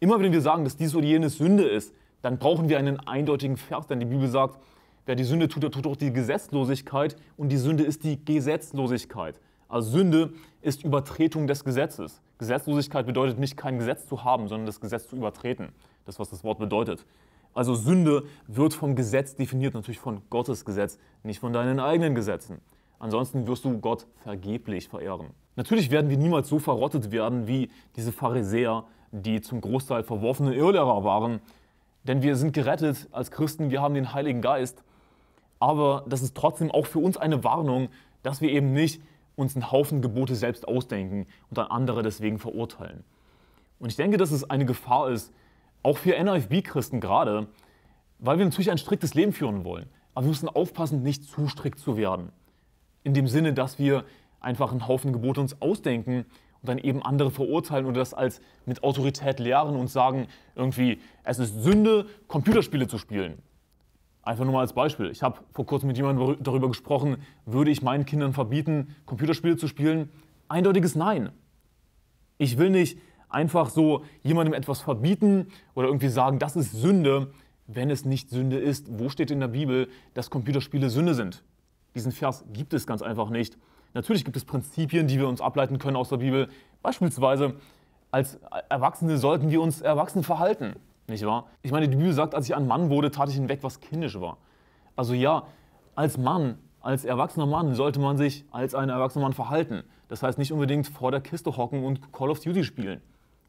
[0.00, 3.56] Immer wenn wir sagen, dass dies oder jenes Sünde ist, dann brauchen wir einen eindeutigen
[3.56, 4.58] Vers, denn die Bibel sagt,
[5.06, 9.40] wer die Sünde tut, der tut auch die Gesetzlosigkeit und die Sünde ist die Gesetzlosigkeit.
[9.68, 12.20] Also Sünde ist Übertretung des Gesetzes.
[12.38, 15.70] Gesetzlosigkeit bedeutet nicht, kein Gesetz zu haben, sondern das Gesetz zu übertreten.
[16.04, 17.04] Das, was das Wort bedeutet.
[17.54, 22.58] Also Sünde wird vom Gesetz definiert, natürlich von Gottes Gesetz, nicht von deinen eigenen Gesetzen.
[22.98, 25.28] Ansonsten wirst du Gott vergeblich verehren.
[25.56, 28.84] Natürlich werden wir niemals so verrottet werden wie diese Pharisäer,
[29.22, 31.40] die zum Großteil verworfene Irrlehrer waren.
[32.02, 34.82] Denn wir sind gerettet als Christen, wir haben den Heiligen Geist.
[35.60, 37.88] Aber das ist trotzdem auch für uns eine Warnung,
[38.22, 39.00] dass wir eben nicht
[39.36, 43.04] uns einen Haufen Gebote selbst ausdenken und dann andere deswegen verurteilen.
[43.78, 45.32] Und ich denke, dass es eine Gefahr ist,
[45.82, 47.46] auch für NIFB-Christen gerade,
[48.18, 49.86] weil wir natürlich ein striktes Leben führen wollen.
[50.14, 52.30] Aber wir müssen aufpassen, nicht zu strikt zu werden.
[53.02, 54.04] In dem Sinne, dass wir
[54.40, 56.24] einfach einen Haufen Gebote uns ausdenken
[56.64, 61.38] und dann eben andere verurteilen oder das als mit Autorität lehren und sagen, irgendwie, es
[61.38, 63.42] ist Sünde, Computerspiele zu spielen.
[64.22, 65.10] Einfach nur mal als Beispiel.
[65.10, 69.68] Ich habe vor kurzem mit jemandem darüber gesprochen, würde ich meinen Kindern verbieten, Computerspiele zu
[69.68, 70.08] spielen?
[70.48, 71.28] Eindeutiges Nein.
[72.38, 77.30] Ich will nicht einfach so jemandem etwas verbieten oder irgendwie sagen, das ist Sünde,
[77.66, 78.86] wenn es nicht Sünde ist.
[78.98, 81.44] Wo steht in der Bibel, dass Computerspiele Sünde sind?
[81.94, 83.58] Diesen Vers gibt es ganz einfach nicht.
[83.94, 86.48] Natürlich gibt es Prinzipien, die wir uns ableiten können aus der Bibel.
[86.82, 87.54] Beispielsweise,
[88.10, 90.74] als Erwachsene sollten wir uns erwachsen verhalten.
[91.06, 91.46] Nicht wahr?
[91.62, 94.20] Ich meine, die Bibel sagt, als ich ein Mann wurde, tat ich hinweg, was kindisch
[94.20, 94.38] war.
[94.96, 95.44] Also ja,
[95.94, 99.84] als Mann, als erwachsener Mann sollte man sich als ein erwachsener Mann verhalten.
[100.08, 103.00] Das heißt nicht unbedingt vor der Kiste hocken und Call of Duty spielen.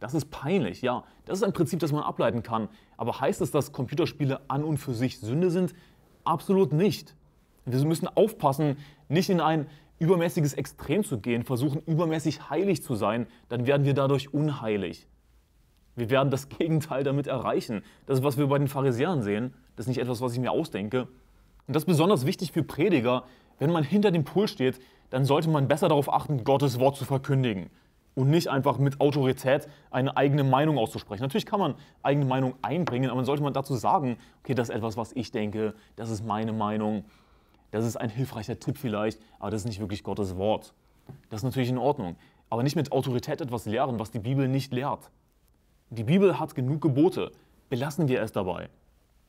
[0.00, 1.04] Das ist peinlich, ja.
[1.24, 2.68] Das ist ein Prinzip, das man ableiten kann.
[2.96, 5.74] Aber heißt es, dass Computerspiele an und für sich Sünde sind?
[6.24, 7.14] Absolut nicht.
[7.64, 8.76] Wir müssen aufpassen,
[9.08, 9.66] nicht in ein
[9.98, 15.06] übermäßiges Extrem zu gehen, versuchen übermäßig heilig zu sein, dann werden wir dadurch unheilig.
[15.96, 17.82] Wir werden das Gegenteil damit erreichen.
[18.06, 19.54] Das ist, was wir bei den Pharisäern sehen.
[19.76, 21.08] Das ist nicht etwas, was ich mir ausdenke.
[21.66, 23.24] Und das ist besonders wichtig für Prediger.
[23.58, 27.04] Wenn man hinter dem Pult steht, dann sollte man besser darauf achten, Gottes Wort zu
[27.04, 27.70] verkündigen.
[28.14, 31.22] Und nicht einfach mit Autorität eine eigene Meinung auszusprechen.
[31.22, 34.74] Natürlich kann man eigene Meinung einbringen, aber dann sollte man dazu sagen, okay, das ist
[34.74, 37.04] etwas, was ich denke, das ist meine Meinung,
[37.74, 40.74] das ist ein hilfreicher Tipp vielleicht, aber das ist nicht wirklich Gottes Wort.
[41.28, 42.14] Das ist natürlich in Ordnung.
[42.48, 45.10] Aber nicht mit Autorität etwas lehren, was die Bibel nicht lehrt.
[45.90, 47.32] Die Bibel hat genug Gebote.
[47.68, 48.68] Belassen wir es dabei.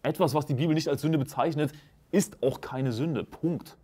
[0.04, 1.72] Etwas, was die Bibel nicht als Sünde bezeichnet,
[2.12, 3.24] ist auch keine Sünde.
[3.24, 3.78] Punkt.